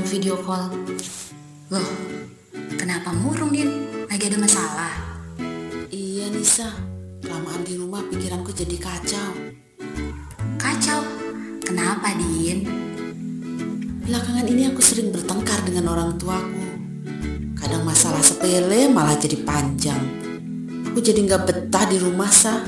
[0.00, 0.72] video call.
[1.68, 1.88] Loh,
[2.80, 3.84] kenapa murung, Din?
[4.08, 4.92] Lagi ada masalah?
[5.92, 6.72] Iya Nisa,
[7.20, 9.36] kelamaan di rumah pikiranku jadi kacau.
[10.56, 11.04] Kacau?
[11.60, 12.64] Kenapa, Din?
[14.08, 16.64] Belakangan ini aku sering bertengkar dengan orang tuaku.
[17.60, 20.00] Kadang masalah sepele malah jadi panjang.
[20.88, 22.64] Aku jadi nggak betah di rumah, Sa.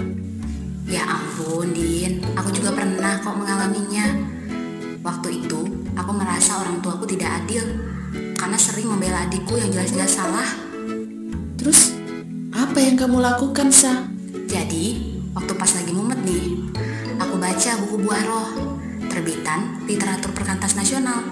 [0.84, 2.20] Ya ampun, Din.
[2.36, 4.12] Aku juga pernah kok mengalaminya.
[5.04, 5.53] Waktu itu,
[6.14, 7.64] merasa orang tuaku tidak adil
[8.38, 10.48] karena sering membela adikku yang jelas-jelas salah.
[11.58, 11.96] Terus,
[12.54, 14.06] apa yang kamu lakukan, Sa?
[14.46, 16.60] Jadi, waktu pas lagi mumet nih,
[17.18, 18.48] aku baca buku Buah Roh,
[19.08, 21.24] terbitan literatur perkantas nasional.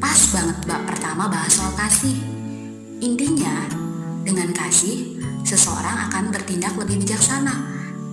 [0.00, 2.16] Pas banget bab pertama bahas soal kasih.
[3.02, 3.68] Intinya,
[4.24, 7.54] dengan kasih, seseorang akan bertindak lebih bijaksana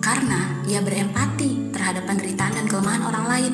[0.03, 3.53] karena ia berempati terhadap penderitaan dan kelemahan orang lain.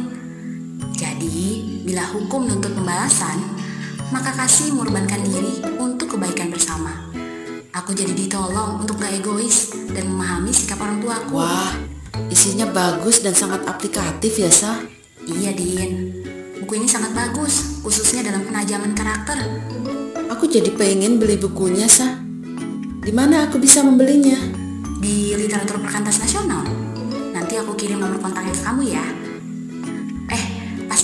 [0.97, 3.41] Jadi, bila hukum menuntut pembalasan,
[4.13, 7.09] maka kasih mengorbankan diri untuk kebaikan bersama.
[7.73, 11.41] Aku jadi ditolong untuk gak egois dan memahami sikap orang tuaku.
[11.41, 11.73] Wah,
[12.29, 14.85] isinya bagus dan sangat aplikatif ya, Sa.
[15.25, 16.13] Iya, Din.
[16.61, 19.41] Buku ini sangat bagus, khususnya dalam penajaman karakter.
[20.29, 22.21] Aku jadi pengen beli bukunya, Sa.
[23.01, 24.37] Di mana aku bisa membelinya?
[24.99, 26.67] di literatur perkantas nasional.
[27.31, 29.28] Nanti aku kirim nomor kontaknya ke kamu ya.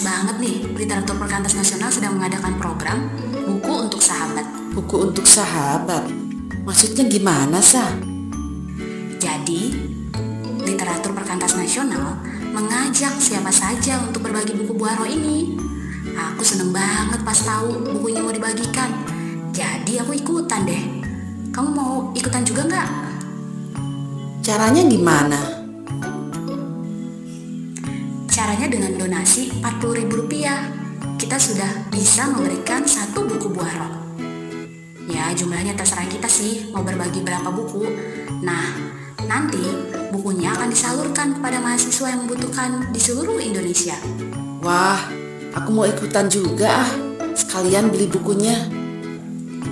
[0.05, 3.09] Banget nih, literatur perkantas nasional sedang mengadakan program
[3.41, 4.45] buku untuk sahabat.
[4.77, 6.05] Buku untuk sahabat?
[6.61, 7.89] Maksudnya gimana, Sa?
[9.17, 9.73] Jadi,
[10.61, 12.21] literatur perkantas nasional
[12.53, 15.57] mengajak siapa saja untuk berbagi buku Buaro ini.
[16.13, 18.93] Aku seneng banget pas tahu buku ini mau dibagikan.
[19.49, 20.85] Jadi aku ikutan deh.
[21.49, 22.89] Kamu mau ikutan juga nggak?
[24.45, 25.54] Caranya gimana?
[28.45, 33.93] Caranya dengan donasi Rp40.000 kita sudah bisa memberikan satu buku buah roh.
[35.09, 37.89] Ya jumlahnya terserah kita sih mau berbagi berapa buku.
[38.45, 38.69] Nah
[39.25, 39.65] nanti
[40.13, 43.97] bukunya akan disalurkan kepada mahasiswa yang membutuhkan di seluruh Indonesia.
[44.61, 45.01] Wah,
[45.57, 46.89] aku mau ikutan juga ah.
[47.33, 48.61] Sekalian beli bukunya.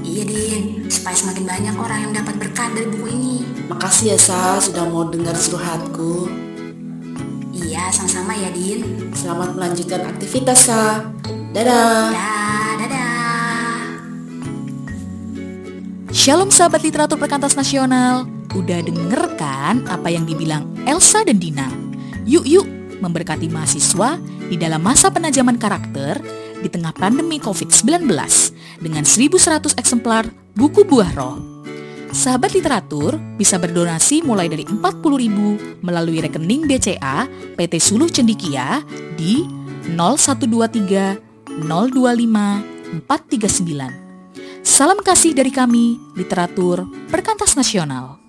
[0.01, 3.35] Iya Din, supaya semakin banyak orang yang dapat berkat dari buku ini.
[3.69, 6.42] Makasih ya Sa, sudah mau dengar curhatku.
[7.91, 9.11] Sama-sama ya Din.
[9.11, 11.03] Selamat melanjutkan aktivitas Sa.
[11.51, 12.13] Dadah.
[12.15, 13.13] Dadah, dadah.
[16.13, 18.29] Shalom sahabat literatur perkantas nasional.
[18.55, 21.67] Udah denger kan apa yang dibilang Elsa dan Dina?
[22.23, 22.67] Yuk yuk
[23.03, 24.15] memberkati mahasiswa
[24.47, 26.23] di dalam masa penajaman karakter
[26.63, 28.07] di tengah pandemi COVID-19
[28.79, 31.52] dengan 1100 eksemplar buku buah roh.
[32.13, 37.25] Sahabat literatur bisa berdonasi mulai dari 40.000 melalui rekening BCA
[37.57, 38.85] PT Suluh Cendikia
[39.17, 39.41] di
[39.89, 44.61] 0123 025 439.
[44.61, 48.22] Salam kasih dari kami, literatur perkantas nasional.